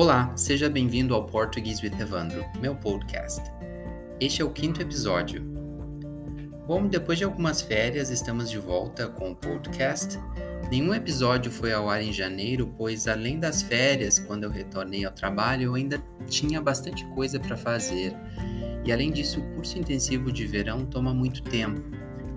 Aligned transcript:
Olá, 0.00 0.32
seja 0.34 0.70
bem-vindo 0.70 1.14
ao 1.14 1.26
Português 1.26 1.82
with 1.82 1.92
Evandro, 2.00 2.42
meu 2.58 2.74
podcast. 2.74 3.42
Este 4.18 4.40
é 4.40 4.44
o 4.46 4.50
quinto 4.50 4.80
episódio. 4.80 5.42
Bom, 6.66 6.86
depois 6.86 7.18
de 7.18 7.24
algumas 7.24 7.60
férias, 7.60 8.08
estamos 8.08 8.48
de 8.50 8.56
volta 8.56 9.08
com 9.08 9.32
o 9.32 9.36
podcast. 9.36 10.18
Nenhum 10.70 10.94
episódio 10.94 11.52
foi 11.52 11.74
ao 11.74 11.90
ar 11.90 12.00
em 12.00 12.14
janeiro, 12.14 12.72
pois 12.78 13.06
além 13.06 13.38
das 13.38 13.60
férias, 13.60 14.18
quando 14.18 14.44
eu 14.44 14.50
retornei 14.50 15.04
ao 15.04 15.12
trabalho, 15.12 15.64
eu 15.64 15.74
ainda 15.74 16.02
tinha 16.26 16.62
bastante 16.62 17.04
coisa 17.08 17.38
para 17.38 17.54
fazer. 17.54 18.16
E 18.86 18.90
além 18.90 19.12
disso, 19.12 19.38
o 19.38 19.54
curso 19.54 19.78
intensivo 19.78 20.32
de 20.32 20.46
verão 20.46 20.86
toma 20.86 21.12
muito 21.12 21.42
tempo. 21.42 21.82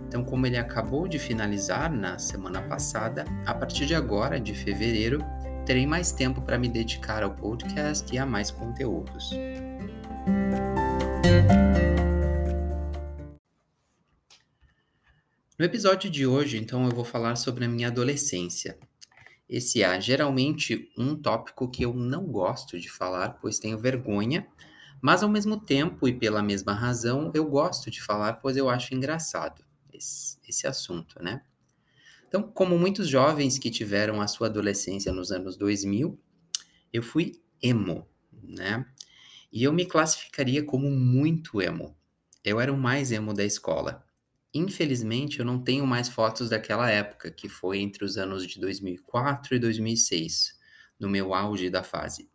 Então, 0.06 0.22
como 0.22 0.46
ele 0.46 0.58
acabou 0.58 1.08
de 1.08 1.18
finalizar 1.18 1.90
na 1.90 2.20
semana 2.20 2.62
passada, 2.62 3.24
a 3.46 3.54
partir 3.54 3.86
de 3.86 3.96
agora, 3.96 4.38
de 4.38 4.54
fevereiro, 4.54 5.24
terei 5.66 5.88
mais 5.88 6.12
tempo 6.12 6.42
para 6.42 6.58
me 6.58 6.68
dedicar 6.68 7.24
ao 7.24 7.34
podcast 7.34 8.14
e 8.14 8.18
a 8.18 8.26
mais 8.26 8.52
conteúdos. 8.52 9.32
No 15.58 15.66
episódio 15.66 16.10
de 16.10 16.28
hoje, 16.28 16.58
então, 16.58 16.86
eu 16.86 16.92
vou 16.92 17.06
falar 17.06 17.36
sobre 17.36 17.64
a 17.66 17.70
minha 17.70 17.88
adolescência. 17.88 18.78
Esse 19.48 19.84
é 19.84 20.02
geralmente 20.02 20.92
um 20.98 21.16
tópico 21.16 21.70
que 21.70 21.84
eu 21.84 21.94
não 21.94 22.26
gosto 22.26 22.80
de 22.80 22.90
falar, 22.90 23.38
pois 23.40 23.60
tenho 23.60 23.78
vergonha, 23.78 24.48
mas 25.02 25.22
ao 25.22 25.30
mesmo 25.30 25.60
tempo 25.60 26.08
e 26.08 26.14
pela 26.14 26.42
mesma 26.42 26.74
razão, 26.74 27.32
eu 27.34 27.46
gosto 27.46 27.92
de 27.92 28.02
falar, 28.02 28.34
pois 28.42 28.58
eu 28.58 28.68
acho 28.70 28.96
engraçado 28.96 29.64
esse, 29.94 30.38
esse 30.48 30.66
assunto, 30.66 31.22
né? 31.22 31.42
Então, 32.34 32.42
como 32.42 32.80
muitos 32.80 33.08
jovens 33.08 33.60
que 33.60 33.70
tiveram 33.70 34.20
a 34.20 34.28
sua 34.28 34.48
adolescência 34.48 35.14
nos 35.14 35.32
anos 35.32 35.56
2000, 35.56 36.20
eu 36.92 37.04
fui 37.04 37.40
emo, 37.62 38.10
né? 38.42 38.88
E 39.52 39.62
eu 39.62 39.72
me 39.72 39.86
classificaria 39.86 40.64
como 40.64 40.90
muito 40.90 41.62
emo. 41.62 41.96
Eu 42.44 42.60
era 42.60 42.74
o 42.74 42.76
mais 42.76 43.12
emo 43.12 43.36
da 43.36 43.44
escola. 43.44 44.04
Infelizmente, 44.52 45.38
eu 45.38 45.46
não 45.46 45.64
tenho 45.64 45.86
mais 45.86 46.10
fotos 46.10 46.50
daquela 46.50 46.90
época, 46.90 47.30
que 47.30 47.48
foi 47.48 47.78
entre 47.78 48.04
os 48.04 48.18
anos 48.18 48.48
de 48.48 48.60
2004 48.60 49.54
e 49.54 49.60
2006, 49.60 50.58
no 51.00 51.08
meu 51.08 51.36
auge 51.36 51.70
da 51.70 51.84
fase. 51.84 52.28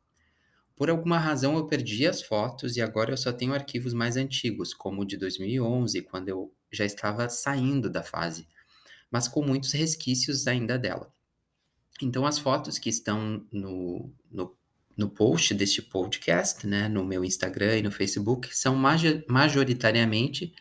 Por 0.77 0.89
alguma 0.89 1.19
razão, 1.19 1.57
eu 1.57 1.67
perdi 1.67 2.07
as 2.07 2.23
fotos 2.23 2.77
e 2.77 2.81
agora 2.81 3.11
eu 3.11 3.17
só 3.17 3.33
tenho 3.33 3.53
arquivos 3.53 3.93
mais 3.93 4.17
antigos, 4.17 4.73
como 4.73 5.03
o 5.03 5.05
de 5.05 5.17
2011, 5.17 6.03
quando 6.03 6.29
eu 6.29 6.55
já 6.71 6.85
estava 6.85 7.29
saindo 7.29 7.91
da 7.91 8.05
fase 8.05 8.47
mas 9.11 9.29
com 9.29 9.43
muitos 9.43 9.73
resquícios 9.73 10.47
ainda 10.47 10.79
dela. 10.79 11.13
Então, 12.01 12.27
as 12.27 12.39
fotos 12.39 12.79
que 12.79 12.89
estão 12.89 13.45
no, 13.53 14.13
no, 14.31 14.57
no 14.97 15.09
post 15.09 15.53
deste 15.55 15.83
podcast, 15.83 16.67
né, 16.67 16.89
no 16.89 17.05
meu 17.05 17.25
Instagram 17.25 17.79
e 17.79 17.83
no 17.83 17.91
Facebook, 17.91 18.57
são 18.57 18.77
majoritariamente 19.29 20.55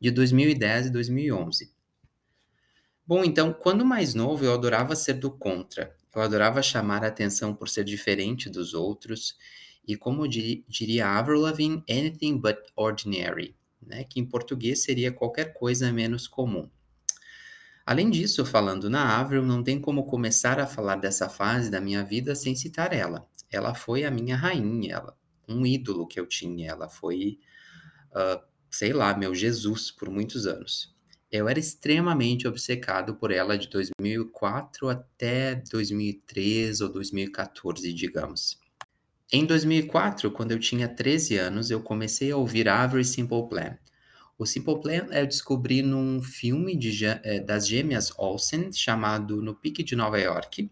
de 0.00 0.10
2010 0.10 0.86
e 0.86 0.90
2011. 0.90 1.72
Bom, 3.06 3.24
então, 3.24 3.52
quando 3.52 3.84
mais 3.84 4.14
novo, 4.14 4.44
eu 4.44 4.52
adorava 4.52 4.94
ser 4.94 5.14
do 5.14 5.30
contra. 5.30 5.96
Eu 6.14 6.22
adorava 6.22 6.62
chamar 6.62 7.04
a 7.04 7.08
atenção 7.08 7.54
por 7.54 7.68
ser 7.68 7.84
diferente 7.84 8.50
dos 8.50 8.74
outros 8.74 9.36
e, 9.86 9.96
como 9.96 10.28
diria 10.28 11.08
Avril 11.08 11.40
Lavigne, 11.40 11.82
anything 11.88 12.36
but 12.36 12.58
ordinary, 12.76 13.56
né? 13.80 14.04
que 14.04 14.20
em 14.20 14.26
português 14.26 14.82
seria 14.82 15.10
qualquer 15.10 15.54
coisa 15.54 15.90
menos 15.90 16.28
comum. 16.28 16.68
Além 17.88 18.10
disso, 18.10 18.44
falando 18.44 18.90
na 18.90 19.18
Avril, 19.18 19.42
não 19.42 19.64
tem 19.64 19.80
como 19.80 20.04
começar 20.04 20.60
a 20.60 20.66
falar 20.66 20.96
dessa 20.96 21.26
fase 21.26 21.70
da 21.70 21.80
minha 21.80 22.04
vida 22.04 22.34
sem 22.34 22.54
citar 22.54 22.92
ela. 22.92 23.26
Ela 23.50 23.74
foi 23.74 24.04
a 24.04 24.10
minha 24.10 24.36
rainha, 24.36 24.96
ela, 24.96 25.16
um 25.48 25.64
ídolo 25.64 26.06
que 26.06 26.20
eu 26.20 26.26
tinha. 26.26 26.70
Ela 26.70 26.90
foi, 26.90 27.38
uh, 28.10 28.44
sei 28.70 28.92
lá, 28.92 29.16
meu 29.16 29.34
Jesus 29.34 29.90
por 29.90 30.10
muitos 30.10 30.46
anos. 30.46 30.94
Eu 31.32 31.48
era 31.48 31.58
extremamente 31.58 32.46
obcecado 32.46 33.14
por 33.14 33.30
ela 33.30 33.56
de 33.56 33.70
2004 33.70 34.90
até 34.90 35.54
2013 35.54 36.84
ou 36.84 36.92
2014, 36.92 37.90
digamos. 37.94 38.60
Em 39.32 39.46
2004, 39.46 40.30
quando 40.30 40.52
eu 40.52 40.58
tinha 40.58 40.88
13 40.88 41.38
anos, 41.38 41.70
eu 41.70 41.80
comecei 41.80 42.32
a 42.32 42.36
ouvir 42.36 42.68
Avril 42.68 43.02
Simple 43.02 43.48
Plan. 43.48 43.78
O 44.38 44.46
Simple 44.46 44.80
Plan 44.80 45.08
eu 45.10 45.26
descobri 45.26 45.82
num 45.82 46.22
filme 46.22 46.76
de, 46.76 47.04
é, 47.04 47.40
das 47.40 47.66
gêmeas 47.66 48.12
Olsen 48.16 48.72
chamado 48.72 49.42
No 49.42 49.52
Pique 49.52 49.82
de 49.82 49.96
Nova 49.96 50.16
York. 50.16 50.70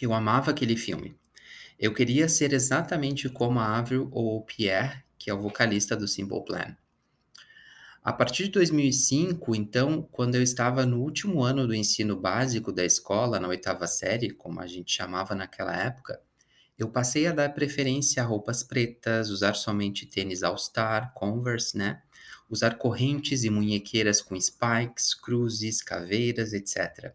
Eu 0.00 0.12
amava 0.12 0.50
aquele 0.50 0.76
filme. 0.76 1.16
Eu 1.78 1.94
queria 1.94 2.28
ser 2.28 2.52
exatamente 2.52 3.28
como 3.28 3.60
a 3.60 3.78
Avril 3.78 4.08
ou 4.10 4.36
o 4.36 4.42
Pierre, 4.42 5.04
que 5.16 5.30
é 5.30 5.34
o 5.34 5.40
vocalista 5.40 5.96
do 5.96 6.08
Simple 6.08 6.44
Plan. 6.44 6.76
A 8.02 8.12
partir 8.12 8.46
de 8.46 8.50
2005, 8.50 9.54
então, 9.54 10.02
quando 10.10 10.34
eu 10.34 10.42
estava 10.42 10.84
no 10.84 11.00
último 11.00 11.44
ano 11.44 11.68
do 11.68 11.74
ensino 11.76 12.16
básico 12.16 12.72
da 12.72 12.84
escola, 12.84 13.38
na 13.38 13.46
oitava 13.46 13.86
série, 13.86 14.32
como 14.32 14.58
a 14.58 14.66
gente 14.66 14.92
chamava 14.92 15.36
naquela 15.36 15.76
época, 15.76 16.20
eu 16.76 16.90
passei 16.90 17.28
a 17.28 17.32
dar 17.32 17.54
preferência 17.54 18.20
a 18.20 18.26
roupas 18.26 18.64
pretas, 18.64 19.30
usar 19.30 19.54
somente 19.54 20.04
tênis 20.04 20.42
All-Star, 20.42 21.12
Converse, 21.14 21.78
né? 21.78 22.02
Usar 22.52 22.76
correntes 22.76 23.44
e 23.44 23.50
munhequeiras 23.50 24.20
com 24.20 24.38
spikes, 24.38 25.14
cruzes, 25.14 25.80
caveiras, 25.80 26.52
etc. 26.52 27.14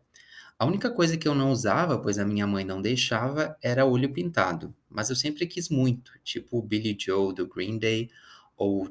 A 0.58 0.66
única 0.66 0.90
coisa 0.90 1.16
que 1.16 1.28
eu 1.28 1.36
não 1.36 1.52
usava, 1.52 2.00
pois 2.00 2.18
a 2.18 2.26
minha 2.26 2.48
mãe 2.48 2.66
não 2.66 2.82
deixava, 2.82 3.56
era 3.62 3.86
olho 3.86 4.12
pintado, 4.12 4.76
mas 4.90 5.12
eu 5.12 5.16
sempre 5.16 5.46
quis 5.46 5.70
muito, 5.70 6.12
tipo 6.24 6.58
o 6.58 6.62
Billy 6.64 6.98
Joe 7.00 7.36
do 7.36 7.48
Green 7.48 7.78
Day 7.78 8.10
ou 8.58 8.90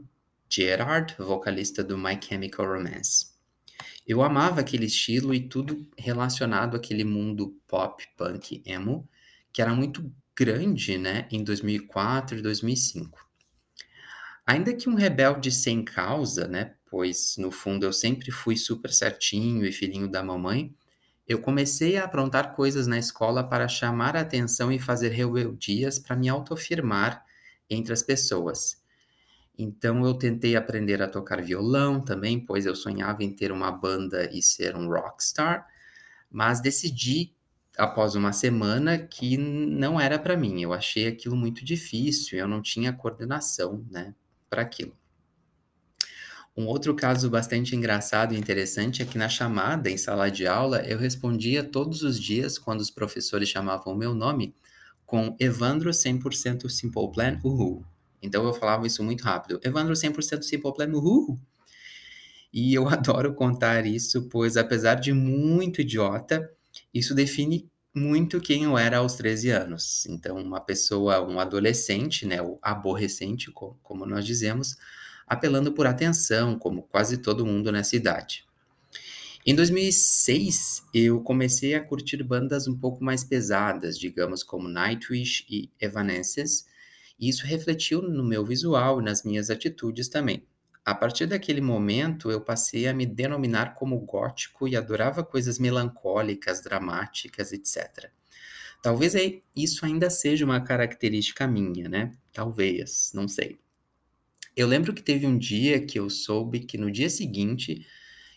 Gerard, 0.49 1.17
vocalista 1.19 1.83
do 1.83 1.99
My 1.99 2.17
Chemical 2.23 2.65
Romance. 2.65 3.35
Eu 4.07 4.23
amava 4.23 4.61
aquele 4.61 4.87
estilo 4.87 5.35
e 5.35 5.49
tudo 5.49 5.85
relacionado 5.99 6.77
àquele 6.77 7.03
mundo 7.03 7.61
pop, 7.67 8.07
punk, 8.17 8.63
emo, 8.65 9.09
que 9.53 9.61
era 9.61 9.75
muito 9.75 10.09
grande, 10.39 10.97
né, 10.97 11.27
em 11.33 11.43
2004 11.43 12.39
e 12.39 12.43
2005. 12.43 13.26
Ainda 14.47 14.73
que 14.75 14.89
um 14.89 14.95
rebelde 14.95 15.51
sem 15.51 15.85
causa, 15.85 16.47
né? 16.47 16.75
Pois 16.89 17.37
no 17.37 17.51
fundo 17.51 17.85
eu 17.85 17.93
sempre 17.93 18.31
fui 18.31 18.57
super 18.57 18.93
certinho 18.93 19.67
e 19.67 19.73
filhinho 19.73 20.09
da 20.09 20.23
mamãe, 20.23 20.75
eu 21.29 21.41
comecei 21.41 21.97
a 21.97 22.05
aprontar 22.05 22.55
coisas 22.55 22.87
na 22.87 22.99
escola 22.99 23.43
para 23.43 23.67
chamar 23.69 24.17
a 24.17 24.21
atenção 24.21 24.71
e 24.71 24.79
fazer 24.79 25.09
rebeldias 25.09 25.99
para 25.99 26.15
me 26.17 26.29
autoafirmar 26.29 27.25
entre 27.69 27.93
as 27.93 28.03
pessoas. 28.03 28.81
Então 29.59 30.05
eu 30.05 30.15
tentei 30.15 30.57
aprender 30.57 31.03
a 31.03 31.09
tocar 31.09 31.43
violão 31.43 32.01
também, 32.01 32.41
pois 32.45 32.67
eu 32.67 32.77
sonhava 32.77 33.25
em 33.25 33.35
ter 33.35 33.53
uma 33.53 33.73
banda 33.73 34.31
e 34.33 34.43
ser 34.43 34.77
um 34.77 34.89
rockstar, 34.89 35.67
mas 36.31 36.61
decidi 36.61 37.35
após 37.79 38.15
uma 38.15 38.33
semana 38.33 38.99
que 38.99 39.37
não 39.39 40.01
era 40.01 40.19
para 40.19 40.37
mim. 40.37 40.63
Eu 40.63 40.73
achei 40.73 41.09
aquilo 41.09 41.37
muito 41.37 41.65
difícil, 41.65 42.39
eu 42.39 42.49
não 42.49 42.63
tinha 42.63 42.93
coordenação, 42.93 43.85
né? 43.91 44.15
Para 44.49 44.63
aquilo. 44.63 44.97
Um 46.57 46.67
outro 46.67 46.95
caso 46.95 47.29
bastante 47.29 47.77
engraçado 47.77 48.35
e 48.35 48.39
interessante 48.39 49.03
é 49.03 49.05
que 49.05 49.19
na 49.19 49.29
chamada 49.29 49.91
em 49.91 49.99
sala 49.99 50.31
de 50.31 50.47
aula 50.47 50.81
eu 50.87 50.99
respondia 50.99 51.63
todos 51.63 52.03
os 52.03 52.19
dias 52.19 52.57
quando 52.57 52.81
os 52.81 52.91
professores 52.91 53.49
chamavam 53.49 53.93
o 53.93 53.97
meu 53.97 54.15
nome 54.15 54.55
com 55.05 55.37
Evandro 55.39 55.91
100% 55.91 56.69
Simple 56.71 57.13
Plan, 57.13 57.39
uhul. 57.45 57.85
Então 58.23 58.45
eu 58.45 58.55
falava 58.55 58.87
isso 58.87 59.05
muito 59.05 59.23
rápido. 59.23 59.61
Evandro 59.63 59.93
100% 59.93 60.43
Simple 60.43 60.75
Plan, 60.75 60.89
uhul. 60.89 61.39
E 62.53 62.73
eu 62.73 62.89
adoro 62.91 63.35
contar 63.35 63.85
isso, 63.85 64.29
pois 64.31 64.57
apesar 64.57 64.95
de 64.95 65.13
muito 65.13 65.83
idiota, 65.83 66.51
isso 66.93 67.15
define 67.15 67.71
muito 67.97 68.43
quem 68.43 68.65
eu 68.65 68.77
era 68.77 68.99
aos 68.99 69.15
13 69.15 69.49
anos. 69.49 70.05
Então, 70.05 70.37
uma 70.37 70.61
pessoa, 70.61 71.27
um 71.27 71.41
adolescente, 71.41 72.27
né, 72.27 72.43
o 72.43 72.59
aborrecente, 72.61 73.51
como 73.51 74.05
nós 74.05 74.27
dizemos, 74.27 74.77
apelando 75.27 75.73
por 75.73 75.87
atenção, 75.87 76.59
como 76.59 76.83
quase 76.83 77.17
todo 77.17 77.47
mundo 77.47 77.73
nessa 77.73 77.97
idade. 77.97 78.45
Em 79.47 79.55
2006, 79.55 80.85
eu 80.93 81.23
comecei 81.23 81.75
a 81.75 81.83
curtir 81.83 82.23
bandas 82.23 82.69
um 82.69 82.77
pouco 82.77 83.03
mais 83.03 83.25
pesadas, 83.25 83.99
digamos 83.99 84.43
como 84.43 84.69
Nightwish 84.69 85.47
e 85.49 85.71
Evanescence, 85.81 86.67
e 87.19 87.31
isso 87.31 87.47
refletiu 87.47 88.03
no 88.03 88.23
meu 88.23 88.45
visual 88.45 89.01
e 89.01 89.05
nas 89.05 89.23
minhas 89.23 89.49
atitudes 89.49 90.09
também. 90.09 90.45
A 90.87 90.95
partir 90.95 91.27
daquele 91.27 91.61
momento, 91.61 92.31
eu 92.31 92.41
passei 92.41 92.87
a 92.87 92.95
me 92.95 93.05
denominar 93.05 93.75
como 93.75 93.99
gótico 93.99 94.69
e 94.69 94.77
adorava 94.77 95.25
coisas 95.25 95.59
melancólicas, 95.59 96.63
dramáticas, 96.63 97.53
etc. 97.53 98.09
Talvez 98.81 99.15
isso 99.57 99.85
ainda 99.85 100.09
seja 100.09 100.45
uma 100.45 100.61
característica 100.61 101.45
minha, 101.45 101.89
né? 101.89 102.13
Talvez, 102.33 103.11
não 103.13 103.27
sei. 103.27 103.59
Eu 104.57 104.69
lembro 104.69 104.95
que 104.95 105.03
teve 105.03 105.27
um 105.27 105.37
dia 105.37 105.85
que 105.85 105.99
eu 105.99 106.09
soube 106.09 106.61
que 106.61 106.79
no 106.79 106.89
dia 106.89 107.11
seguinte 107.11 107.85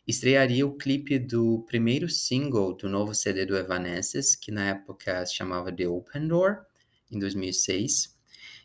estrearia 0.07 0.65
o 0.65 0.75
clipe 0.75 1.19
do 1.19 1.63
primeiro 1.67 2.09
single 2.09 2.75
do 2.75 2.89
novo 2.89 3.13
CD 3.13 3.45
do 3.45 3.55
Evanescence, 3.55 4.35
que 4.35 4.51
na 4.51 4.69
época 4.69 5.23
se 5.23 5.35
chamava 5.35 5.71
The 5.71 5.87
Open 5.87 6.27
Door, 6.27 6.65
em 7.11 7.19
2006 7.19 8.18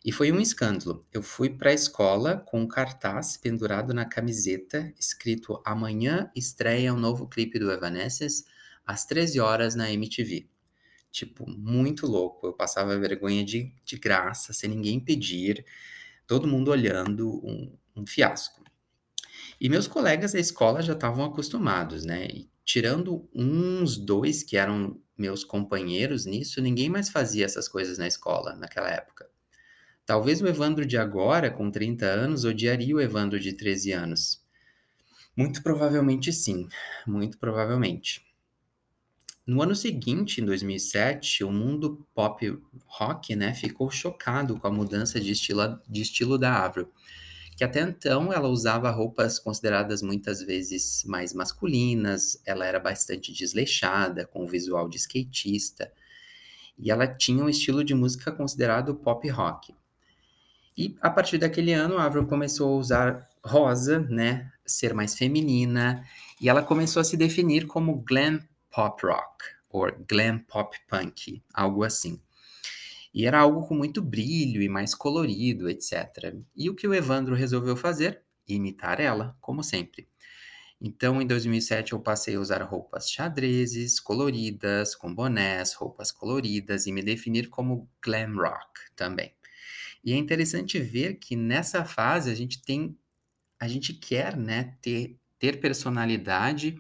e 0.05 0.13
foi 0.13 0.31
um 0.31 0.39
escândalo. 0.39 1.07
Eu 1.11 1.23
fui 1.23 1.49
para 1.49 1.71
a 1.71 1.75
escola 1.75 2.37
com 2.37 2.61
um 2.61 2.69
cartaz 2.69 3.39
pendurado 3.39 3.95
na 3.95 4.05
camiseta 4.05 4.93
escrito 4.99 5.63
Amanhã 5.65 6.31
estreia 6.37 6.93
um 6.93 6.99
novo 6.99 7.27
clipe 7.27 7.59
do 7.59 7.73
Evanescence 7.73 8.45
às 8.87 9.07
13 9.07 9.41
horas 9.41 9.75
na 9.75 9.91
MTV. 9.91 10.47
Tipo, 11.11 11.49
muito 11.49 12.07
louco. 12.07 12.47
Eu 12.47 12.53
passava 12.53 12.99
vergonha 12.99 13.43
de, 13.43 13.73
de 13.83 13.97
graça, 13.97 14.53
sem 14.53 14.69
ninguém 14.69 15.01
pedir, 15.01 15.65
todo 16.27 16.47
mundo 16.47 16.71
olhando, 16.71 17.41
um, 17.43 17.75
um 17.97 18.07
fiasco. 18.07 18.63
E 19.59 19.71
meus 19.71 19.87
colegas 19.87 20.33
da 20.33 20.41
escola 20.41 20.83
já 20.83 20.93
estavam 20.93 21.25
acostumados, 21.25 22.05
né? 22.05 22.27
E 22.27 22.51
tirando 22.63 23.27
uns 23.35 23.97
dois 23.97 24.43
que 24.43 24.59
eram 24.59 25.01
meus 25.17 25.45
companheiros 25.45 26.27
nisso, 26.27 26.61
ninguém 26.61 26.91
mais 26.91 27.09
fazia 27.09 27.47
essas 27.47 27.69
coisas 27.69 27.97
na 27.97 28.07
escola 28.07 28.55
naquela 28.57 28.91
época. 28.91 29.33
Talvez 30.07 30.43
o 30.43 30.47
Evandro 30.47 30.85
de 30.85 30.99
agora, 30.99 31.51
com 31.51 31.71
30 31.71 32.05
anos, 32.05 32.45
odiaria 32.45 32.95
o 32.95 33.01
Evandro 33.01 33.41
de 33.41 33.55
13 33.55 33.93
anos. 33.93 34.45
Muito 35.35 35.63
provavelmente 35.63 36.33
sim, 36.33 36.69
muito 37.07 37.39
provavelmente. 37.39 38.23
No 39.47 39.63
ano 39.63 39.75
seguinte, 39.75 40.41
em 40.41 40.45
2007, 40.45 41.43
o 41.43 41.51
mundo 41.51 42.07
pop 42.15 42.59
rock 42.87 43.35
né, 43.35 43.53
ficou 43.55 43.91
chocado 43.91 44.59
com 44.59 44.67
a 44.67 44.71
mudança 44.71 45.19
de 45.19 45.33
estilo, 45.33 45.81
de 45.89 46.03
estilo 46.03 46.39
da 46.39 46.65
Avril, 46.65 46.89
que 47.57 47.65
até 47.65 47.81
então 47.81 48.33
ela 48.33 48.49
usava 48.49 48.91
roupas 48.91 49.39
consideradas 49.39 50.03
muitas 50.03 50.43
vezes 50.43 51.03
mais 51.05 51.33
masculinas, 51.33 52.41
ela 52.45 52.67
era 52.67 52.79
bastante 52.79 53.33
desleixada, 53.33 54.27
com 54.27 54.45
o 54.45 54.49
visual 54.49 54.89
de 54.89 54.97
skatista, 54.97 55.93
e 56.79 56.91
ela 56.91 57.07
tinha 57.07 57.43
um 57.43 57.49
estilo 57.49 57.83
de 57.83 57.95
música 57.95 58.33
considerado 58.33 58.95
pop 58.95 59.29
rock. 59.29 59.75
E 60.77 60.97
a 61.01 61.09
partir 61.09 61.39
daquele 61.39 61.73
ano, 61.73 61.99
a 61.99 62.05
Avril 62.05 62.27
começou 62.27 62.75
a 62.75 62.79
usar 62.79 63.29
rosa, 63.45 64.01
né, 64.01 64.51
ser 64.67 64.93
mais 64.95 65.15
feminina, 65.15 66.05
e 66.41 66.49
ela 66.49 66.63
começou 66.63 67.01
a 67.01 67.05
se 67.05 67.17
definir 67.17 67.67
como 67.67 67.97
glam 67.97 68.41
pop 68.71 69.07
rock, 69.07 69.45
ou 69.69 69.87
glam 70.09 70.39
pop 70.39 70.77
punk, 70.89 71.43
algo 71.53 71.85
assim. 71.85 72.21
E 73.15 73.27
era 73.27 73.39
algo 73.39 73.67
com 73.67 73.75
muito 73.75 74.03
brilho 74.03 74.61
e 74.61 74.69
mais 74.69 74.95
colorido, 74.95 75.71
etc. 75.71 76.35
E 76.57 76.69
o 76.69 76.75
que 76.75 76.89
o 76.89 76.95
Evandro 76.95 77.37
resolveu 77.37 77.77
fazer? 77.77 78.23
Imitar 78.49 78.99
ela, 78.99 79.37
como 79.41 79.63
sempre. 79.63 80.09
Então, 80.81 81.23
em 81.23 81.27
2007, 81.27 81.93
eu 81.93 82.01
passei 82.01 82.35
a 82.35 82.41
usar 82.41 82.61
roupas 82.63 83.09
xadrezes, 83.09 84.01
coloridas, 84.01 84.97
com 84.97 85.15
bonés, 85.15 85.73
roupas 85.73 86.11
coloridas 86.11 86.87
e 86.87 86.93
me 86.93 87.03
definir 87.03 87.49
como 87.49 87.89
glam 88.03 88.35
rock 88.35 88.81
também. 88.97 89.33
E 90.05 90.13
é 90.13 90.17
interessante 90.17 90.79
ver 90.79 91.15
que 91.15 91.35
nessa 91.35 91.85
fase 91.85 92.31
a 92.31 92.35
gente 92.35 92.63
tem, 92.63 92.99
a 93.59 93.67
gente 93.67 93.95
quer, 93.95 94.37
né, 94.37 94.77
ter, 94.83 95.19
ter 95.39 95.61
personalidade 95.61 96.79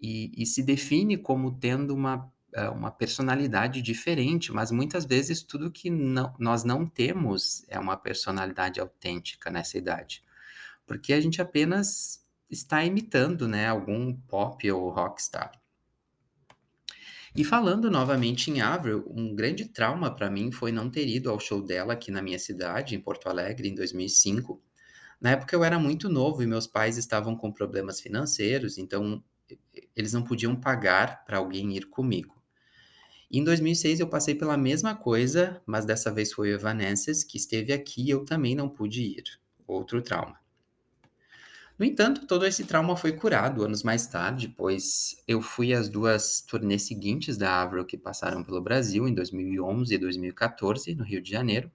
e, 0.00 0.30
e 0.40 0.46
se 0.46 0.62
define 0.62 1.18
como 1.18 1.58
tendo 1.58 1.92
uma, 1.92 2.32
eh, 2.52 2.68
uma 2.68 2.92
personalidade 2.92 3.82
diferente, 3.82 4.52
mas 4.52 4.70
muitas 4.70 5.04
vezes 5.04 5.42
tudo 5.42 5.70
que 5.70 5.90
não, 5.90 6.32
nós 6.38 6.62
não 6.62 6.86
temos 6.86 7.64
é 7.68 7.78
uma 7.78 7.96
personalidade 7.96 8.78
autêntica 8.78 9.50
nessa 9.50 9.76
idade, 9.76 10.22
porque 10.86 11.12
a 11.12 11.20
gente 11.20 11.42
apenas 11.42 12.24
está 12.48 12.84
imitando 12.84 13.48
né, 13.48 13.66
algum 13.66 14.14
pop 14.14 14.70
ou 14.70 14.90
rockstar. 14.90 15.50
E 17.34 17.44
falando 17.44 17.90
novamente 17.90 18.50
em 18.50 18.60
Avril, 18.60 19.04
um 19.14 19.34
grande 19.34 19.66
trauma 19.66 20.14
para 20.14 20.30
mim 20.30 20.52
foi 20.52 20.70
não 20.70 20.88
ter 20.88 21.08
ido 21.08 21.30
ao 21.30 21.40
show 21.40 21.60
dela 21.60 21.94
aqui 21.94 22.10
na 22.10 22.22
minha 22.22 22.38
cidade, 22.38 22.94
em 22.94 23.00
Porto 23.00 23.28
Alegre, 23.28 23.68
em 23.68 23.74
2005. 23.74 24.62
Na 25.20 25.30
época 25.30 25.56
eu 25.56 25.64
era 25.64 25.78
muito 25.78 26.08
novo 26.08 26.42
e 26.42 26.46
meus 26.46 26.66
pais 26.66 26.96
estavam 26.96 27.36
com 27.36 27.50
problemas 27.52 28.00
financeiros, 28.00 28.78
então 28.78 29.22
eles 29.96 30.12
não 30.12 30.22
podiam 30.22 30.54
pagar 30.54 31.24
para 31.24 31.38
alguém 31.38 31.76
ir 31.76 31.88
comigo. 31.88 32.34
Em 33.30 33.42
2006 33.42 34.00
eu 34.00 34.08
passei 34.08 34.34
pela 34.34 34.56
mesma 34.56 34.94
coisa, 34.94 35.60
mas 35.66 35.84
dessa 35.84 36.12
vez 36.12 36.32
foi 36.32 36.50
o 36.50 36.54
Evanescence 36.54 37.26
que 37.26 37.36
esteve 37.36 37.72
aqui 37.72 38.02
e 38.02 38.10
eu 38.10 38.24
também 38.24 38.54
não 38.54 38.68
pude 38.68 39.02
ir. 39.02 39.24
Outro 39.66 40.00
trauma. 40.02 40.43
No 41.76 41.84
entanto, 41.84 42.24
todo 42.24 42.46
esse 42.46 42.64
trauma 42.64 42.96
foi 42.96 43.12
curado 43.12 43.64
anos 43.64 43.82
mais 43.82 44.06
tarde, 44.06 44.48
pois 44.48 45.20
eu 45.26 45.42
fui 45.42 45.74
às 45.74 45.88
duas 45.88 46.40
turnês 46.40 46.82
seguintes 46.82 47.36
da 47.36 47.62
Avril 47.62 47.84
que 47.84 47.98
passaram 47.98 48.44
pelo 48.44 48.60
Brasil, 48.60 49.08
em 49.08 49.14
2011 49.14 49.92
e 49.92 49.98
2014, 49.98 50.94
no 50.94 51.02
Rio 51.02 51.20
de 51.20 51.30
Janeiro. 51.30 51.68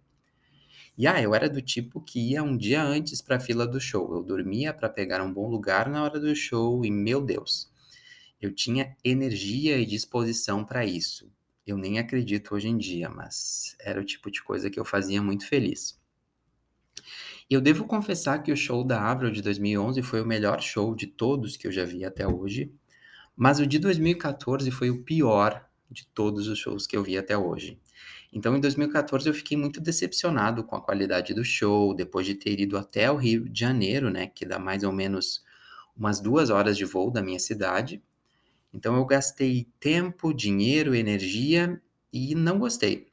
E 0.97 1.05
ah, 1.05 1.21
eu 1.21 1.35
era 1.35 1.49
do 1.49 1.61
tipo 1.61 1.99
que 1.99 2.31
ia 2.31 2.41
um 2.41 2.55
dia 2.55 2.81
antes 2.81 3.21
para 3.21 3.35
a 3.35 3.39
fila 3.41 3.67
do 3.67 3.79
show. 3.79 4.15
Eu 4.15 4.23
dormia 4.23 4.73
para 4.73 4.87
pegar 4.87 5.21
um 5.21 5.33
bom 5.33 5.49
lugar 5.49 5.89
na 5.89 6.01
hora 6.01 6.17
do 6.17 6.33
show 6.33 6.85
e, 6.85 6.91
meu 6.91 7.21
Deus, 7.21 7.69
eu 8.41 8.53
tinha 8.53 8.95
energia 9.03 9.77
e 9.77 9.85
disposição 9.85 10.63
para 10.63 10.85
isso. 10.85 11.29
Eu 11.67 11.77
nem 11.77 11.99
acredito 11.99 12.55
hoje 12.55 12.69
em 12.69 12.77
dia, 12.77 13.09
mas 13.09 13.75
era 13.81 13.99
o 13.99 14.05
tipo 14.05 14.31
de 14.31 14.41
coisa 14.41 14.69
que 14.69 14.79
eu 14.79 14.85
fazia 14.85 15.21
muito 15.21 15.45
feliz. 15.45 15.98
Eu 17.49 17.59
devo 17.59 17.85
confessar 17.85 18.43
que 18.43 18.51
o 18.51 18.55
show 18.55 18.83
da 18.83 19.01
Avril 19.09 19.31
de 19.31 19.41
2011 19.41 20.03
foi 20.03 20.21
o 20.21 20.25
melhor 20.25 20.61
show 20.61 20.93
de 20.93 21.07
todos 21.07 21.57
que 21.57 21.65
eu 21.65 21.71
já 21.71 21.83
vi 21.83 22.05
até 22.05 22.27
hoje, 22.27 22.71
mas 23.35 23.59
o 23.59 23.65
de 23.65 23.79
2014 23.79 24.69
foi 24.69 24.91
o 24.91 25.03
pior 25.03 25.67
de 25.89 26.05
todos 26.13 26.47
os 26.47 26.59
shows 26.59 26.85
que 26.85 26.95
eu 26.95 27.03
vi 27.03 27.17
até 27.17 27.35
hoje. 27.35 27.79
Então, 28.31 28.55
em 28.55 28.59
2014, 28.59 29.27
eu 29.27 29.33
fiquei 29.33 29.57
muito 29.57 29.81
decepcionado 29.81 30.63
com 30.63 30.75
a 30.75 30.81
qualidade 30.81 31.33
do 31.33 31.43
show, 31.43 31.95
depois 31.95 32.27
de 32.27 32.35
ter 32.35 32.59
ido 32.59 32.77
até 32.77 33.09
o 33.09 33.15
Rio 33.15 33.49
de 33.49 33.59
Janeiro, 33.59 34.11
né, 34.11 34.27
que 34.27 34.45
dá 34.45 34.59
mais 34.59 34.83
ou 34.83 34.91
menos 34.91 35.43
umas 35.97 36.19
duas 36.19 36.51
horas 36.51 36.77
de 36.77 36.85
voo 36.85 37.09
da 37.09 37.23
minha 37.23 37.39
cidade. 37.39 38.03
Então 38.71 38.95
eu 38.95 39.05
gastei 39.05 39.67
tempo, 39.79 40.31
dinheiro, 40.33 40.93
energia 40.93 41.81
e 42.13 42.35
não 42.35 42.59
gostei. 42.59 43.08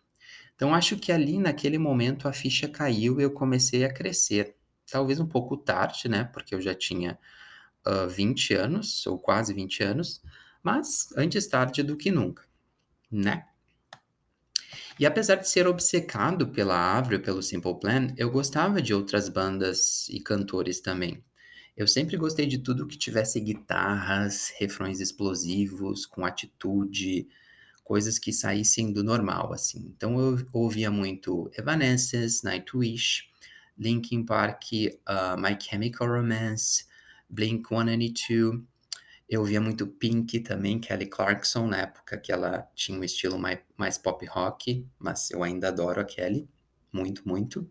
Então 0.56 0.74
acho 0.74 0.96
que 0.96 1.12
ali 1.12 1.38
naquele 1.38 1.78
momento 1.78 2.26
a 2.26 2.32
ficha 2.32 2.66
caiu 2.66 3.20
e 3.20 3.22
eu 3.22 3.30
comecei 3.30 3.84
a 3.84 3.92
crescer. 3.92 4.56
Talvez 4.90 5.20
um 5.20 5.26
pouco 5.26 5.56
tarde, 5.56 6.08
né? 6.08 6.24
Porque 6.24 6.54
eu 6.54 6.60
já 6.60 6.74
tinha 6.74 7.18
uh, 7.86 8.08
20 8.08 8.54
anos, 8.54 9.06
ou 9.06 9.18
quase 9.18 9.52
20 9.52 9.82
anos, 9.82 10.22
mas 10.62 11.08
antes 11.16 11.46
tarde 11.46 11.82
do 11.82 11.96
que 11.96 12.10
nunca, 12.10 12.42
né? 13.10 13.44
E 14.98 15.04
apesar 15.04 15.34
de 15.36 15.48
ser 15.48 15.66
obcecado 15.66 16.48
pela 16.48 16.96
Avril 16.96 17.20
pelo 17.20 17.42
Simple 17.42 17.78
Plan, 17.78 18.08
eu 18.16 18.30
gostava 18.30 18.80
de 18.80 18.94
outras 18.94 19.28
bandas 19.28 20.08
e 20.08 20.20
cantores 20.20 20.80
também. 20.80 21.22
Eu 21.76 21.86
sempre 21.86 22.16
gostei 22.16 22.46
de 22.46 22.56
tudo 22.56 22.86
que 22.86 22.96
tivesse 22.96 23.38
guitarras, 23.38 24.50
refrões 24.58 24.98
explosivos, 24.98 26.06
com 26.06 26.24
atitude, 26.24 27.28
coisas 27.86 28.18
que 28.18 28.32
saíssem 28.32 28.92
do 28.92 29.04
normal, 29.04 29.52
assim. 29.52 29.92
Então 29.96 30.18
eu 30.18 30.44
ouvia 30.52 30.90
muito 30.90 31.48
Evanescence, 31.56 32.44
Nightwish, 32.44 33.30
Linkin 33.78 34.24
Park, 34.24 34.64
uh, 35.08 35.40
My 35.40 35.56
Chemical 35.58 36.08
Romance, 36.08 36.84
Blink-182. 37.32 38.64
Eu 39.28 39.40
ouvia 39.40 39.60
muito 39.60 39.86
Pink 39.86 40.40
também, 40.40 40.80
Kelly 40.80 41.06
Clarkson, 41.06 41.68
na 41.68 41.82
época 41.82 42.18
que 42.18 42.32
ela 42.32 42.68
tinha 42.74 42.98
um 42.98 43.04
estilo 43.04 43.38
mais, 43.38 43.60
mais 43.76 43.96
pop 43.96 44.26
rock, 44.26 44.84
mas 44.98 45.30
eu 45.30 45.44
ainda 45.44 45.68
adoro 45.68 46.00
a 46.00 46.04
Kelly, 46.04 46.48
muito, 46.92 47.22
muito. 47.26 47.70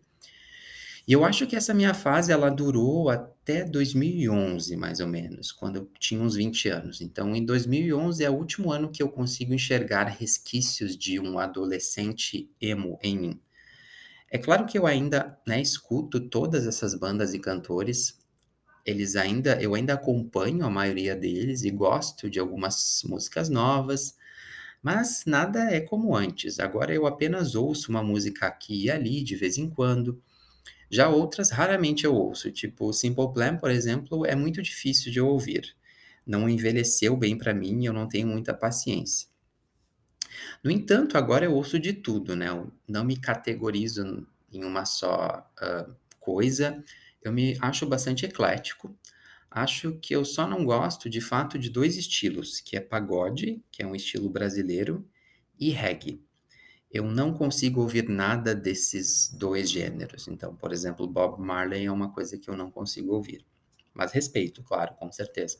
E 1.06 1.12
eu 1.12 1.24
acho 1.24 1.46
que 1.46 1.54
essa 1.54 1.72
minha 1.72 1.94
fase 1.94 2.32
ela 2.32 2.50
durou 2.50 3.08
até 3.10 3.62
2011, 3.64 4.76
mais 4.76 4.98
ou 4.98 5.06
menos, 5.06 5.52
quando 5.52 5.76
eu 5.76 5.90
tinha 6.00 6.20
uns 6.20 6.34
20 6.34 6.68
anos. 6.68 7.00
Então, 7.00 7.34
em 7.34 7.44
2011 7.44 8.24
é 8.24 8.30
o 8.30 8.34
último 8.34 8.72
ano 8.72 8.90
que 8.90 9.02
eu 9.02 9.08
consigo 9.08 9.54
enxergar 9.54 10.04
resquícios 10.06 10.96
de 10.96 11.20
um 11.20 11.38
adolescente 11.38 12.50
emo 12.60 12.98
em 13.02 13.16
mim. 13.18 13.40
É 14.30 14.38
claro 14.38 14.66
que 14.66 14.76
eu 14.76 14.86
ainda, 14.86 15.38
né, 15.46 15.60
escuto 15.60 16.20
todas 16.28 16.66
essas 16.66 16.94
bandas 16.94 17.34
e 17.34 17.38
cantores. 17.38 18.18
Eles 18.84 19.16
ainda, 19.16 19.60
eu 19.62 19.74
ainda 19.74 19.94
acompanho 19.94 20.64
a 20.64 20.70
maioria 20.70 21.14
deles 21.14 21.62
e 21.64 21.70
gosto 21.70 22.28
de 22.28 22.40
algumas 22.40 23.02
músicas 23.04 23.48
novas, 23.48 24.16
mas 24.82 25.24
nada 25.26 25.70
é 25.70 25.80
como 25.80 26.16
antes. 26.16 26.60
Agora 26.60 26.94
eu 26.94 27.06
apenas 27.06 27.54
ouço 27.54 27.90
uma 27.90 28.02
música 28.02 28.46
aqui 28.46 28.84
e 28.86 28.90
ali 28.90 29.22
de 29.22 29.36
vez 29.36 29.58
em 29.58 29.70
quando 29.70 30.20
já 30.90 31.08
outras 31.08 31.50
raramente 31.50 32.04
eu 32.04 32.14
ouço, 32.14 32.50
tipo 32.50 32.92
Simple 32.92 33.32
Plan, 33.32 33.56
por 33.56 33.70
exemplo, 33.70 34.24
é 34.24 34.34
muito 34.34 34.62
difícil 34.62 35.10
de 35.10 35.20
ouvir. 35.20 35.74
Não 36.26 36.48
envelheceu 36.48 37.16
bem 37.16 37.36
para 37.36 37.54
mim 37.54 37.82
e 37.82 37.86
eu 37.86 37.92
não 37.92 38.08
tenho 38.08 38.26
muita 38.26 38.54
paciência. 38.54 39.28
No 40.62 40.70
entanto, 40.70 41.16
agora 41.16 41.44
eu 41.44 41.54
ouço 41.54 41.78
de 41.78 41.92
tudo, 41.92 42.36
né? 42.36 42.48
Eu 42.48 42.72
não 42.88 43.04
me 43.04 43.16
categorizo 43.16 44.26
em 44.52 44.64
uma 44.64 44.84
só 44.84 45.48
uh, 45.60 45.94
coisa. 46.18 46.82
Eu 47.22 47.32
me 47.32 47.56
acho 47.60 47.86
bastante 47.86 48.26
eclético. 48.26 48.96
Acho 49.50 49.92
que 49.98 50.14
eu 50.14 50.24
só 50.24 50.46
não 50.46 50.64
gosto, 50.64 51.08
de 51.08 51.20
fato, 51.20 51.58
de 51.58 51.70
dois 51.70 51.96
estilos, 51.96 52.60
que 52.60 52.76
é 52.76 52.80
pagode, 52.80 53.62
que 53.70 53.82
é 53.82 53.86
um 53.86 53.94
estilo 53.94 54.28
brasileiro, 54.28 55.08
e 55.58 55.70
reggae. 55.70 56.25
Eu 56.90 57.04
não 57.04 57.32
consigo 57.32 57.80
ouvir 57.80 58.08
nada 58.08 58.54
desses 58.54 59.30
dois 59.30 59.70
gêneros. 59.70 60.28
Então, 60.28 60.54
por 60.54 60.72
exemplo, 60.72 61.06
Bob 61.06 61.40
Marley 61.40 61.86
é 61.86 61.92
uma 61.92 62.12
coisa 62.12 62.38
que 62.38 62.48
eu 62.48 62.56
não 62.56 62.70
consigo 62.70 63.12
ouvir. 63.12 63.44
Mas 63.92 64.12
respeito, 64.12 64.62
claro, 64.62 64.94
com 64.94 65.10
certeza. 65.10 65.58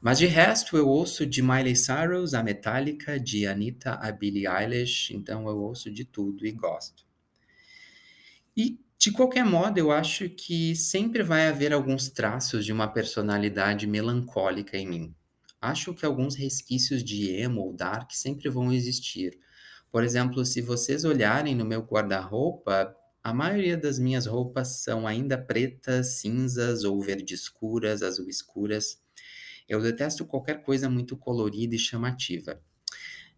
Mas 0.00 0.18
de 0.18 0.26
resto, 0.26 0.76
eu 0.76 0.88
ouço 0.88 1.26
de 1.26 1.42
Miley 1.42 1.76
Cyrus 1.76 2.32
a 2.32 2.42
Metallica, 2.42 3.20
de 3.20 3.46
Anitta 3.46 3.94
a 3.94 4.10
Billie 4.10 4.46
Eilish, 4.46 5.14
então 5.14 5.46
eu 5.46 5.58
ouço 5.58 5.90
de 5.90 6.04
tudo 6.04 6.46
e 6.46 6.52
gosto. 6.52 7.04
E 8.56 8.80
de 8.98 9.10
qualquer 9.10 9.44
modo, 9.44 9.78
eu 9.78 9.90
acho 9.90 10.28
que 10.28 10.74
sempre 10.74 11.22
vai 11.22 11.48
haver 11.48 11.72
alguns 11.72 12.08
traços 12.08 12.64
de 12.64 12.72
uma 12.72 12.88
personalidade 12.88 13.86
melancólica 13.86 14.76
em 14.76 14.86
mim. 14.86 15.14
Acho 15.60 15.94
que 15.94 16.06
alguns 16.06 16.34
resquícios 16.34 17.04
de 17.04 17.30
emo 17.30 17.60
ou 17.60 17.72
dark 17.72 18.10
sempre 18.12 18.48
vão 18.48 18.72
existir 18.72 19.38
por 19.90 20.04
exemplo, 20.04 20.44
se 20.44 20.60
vocês 20.60 21.04
olharem 21.04 21.54
no 21.54 21.64
meu 21.64 21.82
guarda-roupa, 21.82 22.94
a 23.22 23.34
maioria 23.34 23.76
das 23.76 23.98
minhas 23.98 24.24
roupas 24.24 24.82
são 24.82 25.06
ainda 25.06 25.36
pretas, 25.36 26.20
cinzas 26.20 26.84
ou 26.84 27.00
verde 27.00 27.34
escuras, 27.34 28.02
azul 28.02 28.28
escuras. 28.28 28.98
Eu 29.68 29.82
detesto 29.82 30.24
qualquer 30.24 30.62
coisa 30.62 30.88
muito 30.88 31.16
colorida 31.16 31.74
e 31.74 31.78
chamativa. 31.78 32.60